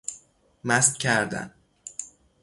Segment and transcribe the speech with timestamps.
[0.63, 1.53] مست کردن